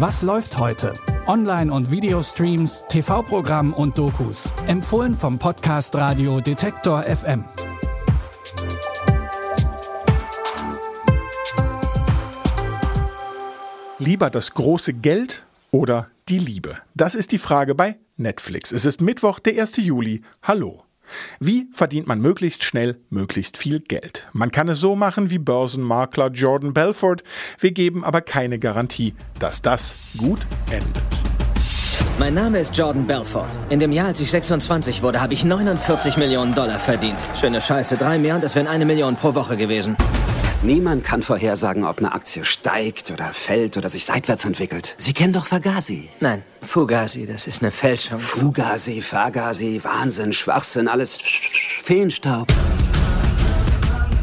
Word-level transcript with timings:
Was 0.00 0.22
läuft 0.22 0.56
heute? 0.58 0.92
Online- 1.26 1.72
und 1.72 1.90
Videostreams, 1.90 2.84
TV-Programm 2.88 3.74
und 3.74 3.98
Dokus. 3.98 4.48
Empfohlen 4.68 5.12
vom 5.12 5.40
Podcast 5.40 5.96
Radio 5.96 6.40
Detektor 6.40 7.02
FM. 7.02 7.44
Lieber 13.98 14.30
das 14.30 14.54
große 14.54 14.94
Geld 14.94 15.44
oder 15.72 16.06
die 16.28 16.38
Liebe? 16.38 16.78
Das 16.94 17.16
ist 17.16 17.32
die 17.32 17.38
Frage 17.38 17.74
bei 17.74 17.98
Netflix. 18.16 18.70
Es 18.70 18.84
ist 18.84 19.00
Mittwoch, 19.00 19.40
der 19.40 19.60
1. 19.60 19.78
Juli. 19.78 20.22
Hallo. 20.44 20.84
Wie 21.40 21.68
verdient 21.72 22.06
man 22.06 22.20
möglichst 22.20 22.64
schnell 22.64 22.98
möglichst 23.10 23.56
viel 23.56 23.80
Geld? 23.80 24.28
Man 24.32 24.50
kann 24.50 24.68
es 24.68 24.80
so 24.80 24.96
machen 24.96 25.30
wie 25.30 25.38
Börsenmakler 25.38 26.30
Jordan 26.30 26.74
Belfort. 26.74 27.22
Wir 27.58 27.72
geben 27.72 28.04
aber 28.04 28.20
keine 28.20 28.58
Garantie, 28.58 29.14
dass 29.38 29.62
das 29.62 29.94
gut 30.16 30.46
endet. 30.70 31.02
Mein 32.18 32.34
Name 32.34 32.58
ist 32.58 32.76
Jordan 32.76 33.06
Belfort. 33.06 33.46
In 33.70 33.78
dem 33.78 33.92
Jahr, 33.92 34.08
als 34.08 34.18
ich 34.18 34.28
26 34.30 35.02
wurde, 35.02 35.20
habe 35.20 35.34
ich 35.34 35.44
49 35.44 36.16
Millionen 36.16 36.52
Dollar 36.52 36.80
verdient. 36.80 37.18
Schöne 37.40 37.60
Scheiße, 37.60 37.96
drei 37.96 38.18
mehr 38.18 38.34
und 38.34 38.42
das 38.42 38.56
wären 38.56 38.66
eine 38.66 38.84
Million 38.84 39.14
pro 39.14 39.36
Woche 39.36 39.56
gewesen. 39.56 39.96
Niemand 40.60 41.04
kann 41.04 41.22
vorhersagen, 41.22 41.84
ob 41.84 41.98
eine 41.98 42.12
Aktie 42.12 42.44
steigt 42.44 43.12
oder 43.12 43.26
fällt 43.26 43.76
oder 43.76 43.88
sich 43.88 44.04
seitwärts 44.04 44.44
entwickelt. 44.44 44.96
Sie 44.98 45.12
kennen 45.12 45.32
doch 45.32 45.46
Fagasi. 45.46 46.08
Nein, 46.18 46.42
Fugazi, 46.62 47.26
das 47.26 47.46
ist 47.46 47.62
eine 47.62 47.70
Fälschung. 47.70 48.18
Fugazi, 48.18 49.00
Fagasi, 49.00 49.80
Wahnsinn, 49.84 50.32
Schwachsinn, 50.32 50.88
alles 50.88 51.16
Feenstaub. 51.84 52.48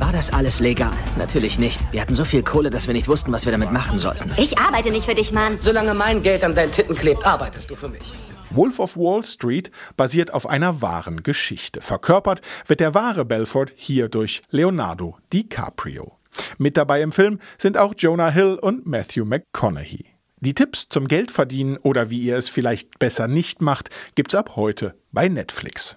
War 0.00 0.10
das 0.10 0.32
alles 0.32 0.58
legal? 0.58 0.92
Natürlich 1.18 1.60
nicht. 1.60 1.80
Wir 1.92 2.00
hatten 2.00 2.14
so 2.14 2.24
viel 2.24 2.42
Kohle, 2.42 2.68
dass 2.68 2.88
wir 2.88 2.94
nicht 2.94 3.06
wussten, 3.06 3.30
was 3.30 3.44
wir 3.44 3.52
damit 3.52 3.70
machen 3.70 4.00
sollten. 4.00 4.28
Ich 4.36 4.58
arbeite 4.58 4.90
nicht 4.90 5.04
für 5.06 5.14
dich, 5.14 5.30
Mann. 5.30 5.58
Solange 5.60 5.94
mein 5.94 6.24
Geld 6.24 6.42
an 6.42 6.56
deinen 6.56 6.72
Titten 6.72 6.96
klebt, 6.96 7.24
arbeitest 7.24 7.70
du 7.70 7.76
für 7.76 7.88
mich. 7.88 8.12
Wolf 8.50 8.80
of 8.80 8.96
Wall 8.96 9.24
Street 9.24 9.70
basiert 9.96 10.34
auf 10.34 10.48
einer 10.48 10.82
wahren 10.82 11.22
Geschichte. 11.22 11.80
Verkörpert 11.80 12.40
wird 12.66 12.80
der 12.80 12.92
wahre 12.92 13.24
Belfort 13.24 13.66
hier 13.76 14.08
durch 14.08 14.42
Leonardo 14.50 15.16
DiCaprio. 15.32 16.18
Mit 16.58 16.76
dabei 16.76 17.02
im 17.02 17.12
Film 17.12 17.38
sind 17.58 17.76
auch 17.76 17.94
Jonah 17.96 18.30
Hill 18.30 18.58
und 18.60 18.86
Matthew 18.86 19.24
McConaughey. 19.24 20.06
Die 20.40 20.54
Tipps 20.54 20.88
zum 20.90 21.08
Geldverdienen 21.08 21.78
oder 21.78 22.10
wie 22.10 22.20
ihr 22.20 22.36
es 22.36 22.48
vielleicht 22.48 22.98
besser 22.98 23.28
nicht 23.28 23.62
macht, 23.62 23.88
gibt's 24.14 24.34
ab 24.34 24.56
heute 24.56 24.94
bei 25.10 25.28
Netflix. 25.28 25.96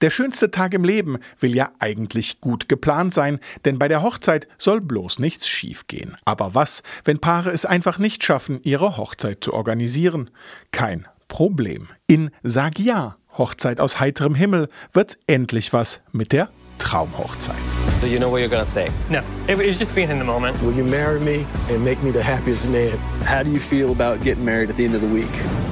Der 0.00 0.10
schönste 0.10 0.50
Tag 0.50 0.74
im 0.74 0.84
Leben 0.84 1.18
will 1.38 1.54
ja 1.54 1.70
eigentlich 1.78 2.40
gut 2.40 2.68
geplant 2.68 3.14
sein, 3.14 3.38
denn 3.64 3.78
bei 3.78 3.88
der 3.88 4.02
Hochzeit 4.02 4.48
soll 4.58 4.80
bloß 4.80 5.20
nichts 5.20 5.48
schiefgehen. 5.48 6.16
Aber 6.24 6.54
was, 6.54 6.82
wenn 7.04 7.20
Paare 7.20 7.52
es 7.52 7.64
einfach 7.64 7.98
nicht 7.98 8.24
schaffen, 8.24 8.60
ihre 8.64 8.96
Hochzeit 8.96 9.42
zu 9.42 9.54
organisieren? 9.54 10.30
Kein 10.72 11.06
Problem. 11.28 11.88
In 12.06 12.30
Sag 12.42 12.78
Ja, 12.80 13.16
Hochzeit 13.38 13.80
aus 13.80 14.00
heiterem 14.00 14.34
Himmel, 14.34 14.68
wird's 14.92 15.16
endlich 15.26 15.72
was 15.72 16.00
mit 16.12 16.32
der 16.32 16.50
Traumhochzeit. 16.78 18.00
So 18.00 18.06
you 18.06 18.18
know 18.18 18.28
what 18.28 18.38
you're 18.38 18.48
gonna 18.48 18.64
say? 18.64 18.90
No, 19.10 19.22
it 19.48 19.56
was 19.56 19.78
just 19.78 19.94
being 19.94 20.10
in 20.10 20.18
the 20.18 20.24
moment. 20.24 20.60
Will 20.62 20.72
you 20.72 20.84
marry 20.84 21.20
me 21.20 21.46
and 21.68 21.84
make 21.84 22.02
me 22.02 22.10
the 22.10 22.22
happiest 22.22 22.68
man? 22.68 22.96
How 23.24 23.42
do 23.42 23.50
you 23.50 23.58
feel 23.60 23.92
about 23.92 24.22
getting 24.22 24.44
married 24.44 24.70
at 24.70 24.76
the 24.76 24.84
end 24.84 24.94
of 24.94 25.00
the 25.00 25.08
week? 25.08 25.30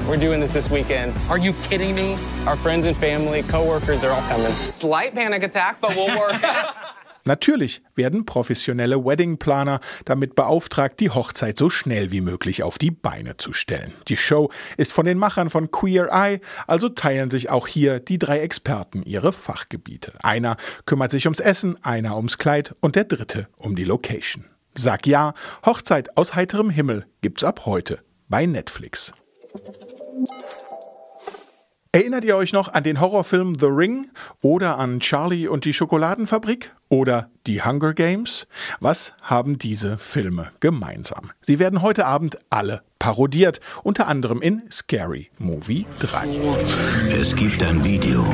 We're 0.08 0.16
doing 0.16 0.40
this 0.40 0.52
this 0.52 0.70
weekend. 0.70 1.14
Are 1.28 1.38
you 1.38 1.52
kidding 1.64 1.94
me? 1.94 2.16
Our 2.46 2.56
friends 2.56 2.86
and 2.86 2.96
family, 2.96 3.42
coworkers 3.44 4.02
are 4.04 4.10
all 4.10 4.22
coming. 4.22 4.50
Slight 4.52 5.14
panic 5.14 5.42
attack, 5.42 5.80
but 5.80 5.94
we'll 5.94 6.18
work 6.18 6.40
it. 6.42 6.74
Natürlich 7.24 7.82
werden 7.94 8.26
professionelle 8.26 9.04
Weddingplaner 9.04 9.80
damit 10.04 10.34
beauftragt, 10.34 10.98
die 11.00 11.10
Hochzeit 11.10 11.56
so 11.56 11.70
schnell 11.70 12.10
wie 12.10 12.20
möglich 12.20 12.62
auf 12.62 12.78
die 12.78 12.90
Beine 12.90 13.36
zu 13.36 13.52
stellen. 13.52 13.92
Die 14.08 14.16
Show 14.16 14.50
ist 14.76 14.92
von 14.92 15.06
den 15.06 15.18
Machern 15.18 15.50
von 15.50 15.70
Queer 15.70 16.08
Eye, 16.12 16.40
also 16.66 16.88
teilen 16.88 17.30
sich 17.30 17.50
auch 17.50 17.68
hier 17.68 18.00
die 18.00 18.18
drei 18.18 18.40
Experten 18.40 19.02
ihre 19.02 19.32
Fachgebiete. 19.32 20.12
Einer 20.22 20.56
kümmert 20.86 21.10
sich 21.10 21.26
ums 21.26 21.40
Essen, 21.40 21.82
einer 21.84 22.16
ums 22.16 22.38
Kleid 22.38 22.74
und 22.80 22.96
der 22.96 23.04
dritte 23.04 23.48
um 23.56 23.76
die 23.76 23.84
Location. 23.84 24.44
Sag 24.74 25.06
ja, 25.06 25.34
Hochzeit 25.64 26.16
aus 26.16 26.34
heiterem 26.34 26.70
Himmel 26.70 27.06
gibt's 27.20 27.44
ab 27.44 27.66
heute 27.66 28.00
bei 28.28 28.46
Netflix. 28.46 29.12
Erinnert 31.94 32.24
ihr 32.24 32.36
euch 32.36 32.54
noch 32.54 32.72
an 32.72 32.84
den 32.84 33.00
Horrorfilm 33.02 33.58
The 33.58 33.66
Ring 33.66 34.08
oder 34.40 34.78
an 34.78 35.00
Charlie 35.00 35.46
und 35.46 35.66
die 35.66 35.74
Schokoladenfabrik 35.74 36.72
oder 36.88 37.28
die 37.46 37.62
Hunger 37.62 37.92
Games? 37.92 38.46
Was 38.80 39.12
haben 39.20 39.58
diese 39.58 39.98
Filme 39.98 40.52
gemeinsam? 40.60 41.32
Sie 41.42 41.58
werden 41.58 41.82
heute 41.82 42.06
Abend 42.06 42.38
alle 42.48 42.80
parodiert, 42.98 43.60
unter 43.82 44.06
anderem 44.08 44.40
in 44.40 44.62
Scary 44.70 45.28
Movie 45.36 45.84
3. 45.98 46.28
Es 47.10 47.36
gibt 47.36 47.62
ein 47.62 47.84
Video. 47.84 48.24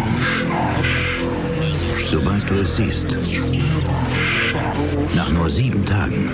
Sobald 2.07 2.49
du 2.49 2.61
es 2.61 2.77
siehst, 2.77 3.09
nach 5.17 5.31
nur 5.31 5.51
sieben 5.51 5.85
Tagen, 5.85 6.31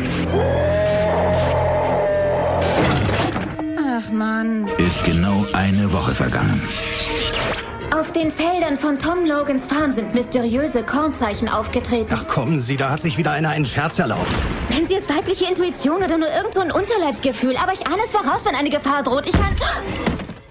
Ach 3.79 4.11
Mann. 4.11 4.69
ist 4.77 5.03
genau 5.07 5.47
eine 5.55 5.91
Woche 5.91 6.15
vergangen. 6.15 6.61
Auf 8.05 8.13
den 8.13 8.31
Feldern 8.31 8.77
von 8.77 8.99
Tom 8.99 9.25
Logans 9.25 9.67
Farm 9.67 9.91
sind 9.91 10.13
mysteriöse 10.13 10.83
Kornzeichen 10.83 11.49
aufgetreten. 11.49 12.11
Ach 12.13 12.29
kommen 12.29 12.59
Sie, 12.59 12.77
da 12.77 12.91
hat 12.91 13.01
sich 13.01 13.17
wieder 13.17 13.31
einer 13.31 13.49
einen 13.49 13.65
Scherz 13.65 13.99
erlaubt. 13.99 14.47
Nennen 14.69 14.87
Sie 14.87 14.97
es 14.97 15.09
weibliche 15.09 15.47
Intuition 15.47 16.03
oder 16.03 16.19
nur 16.19 16.29
irgend 16.29 16.53
so 16.53 16.61
ein 16.61 16.71
Unterleibsgefühl, 16.71 17.57
aber 17.57 17.73
ich 17.73 17.87
ahne 17.87 18.03
es 18.05 18.13
voraus, 18.13 18.45
wenn 18.45 18.55
eine 18.55 18.69
Gefahr 18.69 19.05
droht. 19.05 19.27
Ich 19.27 19.33
kann... 19.33 19.57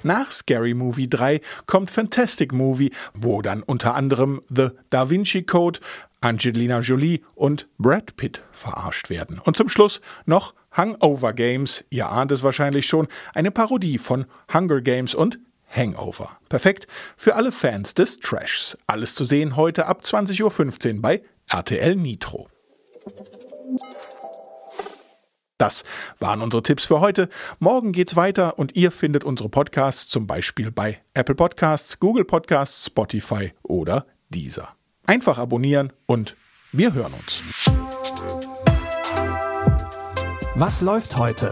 Nach 0.01 0.31
Scary 0.31 0.73
Movie 0.73 1.07
3 1.07 1.41
kommt 1.67 1.91
Fantastic 1.91 2.53
Movie, 2.53 2.91
wo 3.13 3.43
dann 3.43 3.61
unter 3.61 3.93
anderem 3.93 4.41
The 4.49 4.69
Da 4.89 5.11
Vinci 5.11 5.43
Code, 5.43 5.79
Angelina 6.21 6.79
Jolie 6.79 7.21
und 7.35 7.67
Brad 7.77 8.15
Pitt 8.15 8.43
verarscht 8.51 9.11
werden. 9.11 9.37
Und 9.37 9.57
zum 9.57 9.69
Schluss 9.69 10.01
noch 10.25 10.55
Hangover 10.71 11.33
Games, 11.33 11.85
ihr 11.91 12.09
ahnt 12.09 12.31
es 12.31 12.41
wahrscheinlich 12.41 12.87
schon, 12.87 13.07
eine 13.35 13.51
Parodie 13.51 13.99
von 13.99 14.25
Hunger 14.51 14.81
Games 14.81 15.13
und 15.13 15.37
Hangover. 15.75 16.37
Perfekt 16.49 16.87
für 17.17 17.35
alle 17.35 17.51
Fans 17.51 17.93
des 17.93 18.19
Trashs. 18.19 18.77
Alles 18.87 19.15
zu 19.15 19.25
sehen 19.25 19.55
heute 19.55 19.85
ab 19.85 20.01
20.15 20.03 20.95
Uhr 20.95 21.01
bei 21.01 21.23
RTL 21.47 21.95
Nitro. 21.95 22.49
Das 25.57 25.83
waren 26.19 26.41
unsere 26.41 26.63
Tipps 26.63 26.85
für 26.85 26.99
heute. 26.99 27.29
Morgen 27.59 27.91
geht's 27.91 28.15
weiter 28.15 28.59
und 28.59 28.75
ihr 28.75 28.91
findet 28.91 29.23
unsere 29.23 29.49
Podcasts 29.49 30.09
zum 30.09 30.27
Beispiel 30.27 30.71
bei 30.71 31.01
Apple 31.13 31.35
Podcasts, 31.35 31.99
Google 31.99 32.25
Podcasts, 32.25 32.87
Spotify 32.87 33.53
oder 33.61 34.05
Deezer. 34.29 34.75
Einfach 35.05 35.37
abonnieren 35.37 35.93
und 36.05 36.35
wir 36.71 36.93
hören 36.93 37.13
uns. 37.13 37.41
Was 40.55 40.81
läuft 40.81 41.17
heute? 41.17 41.51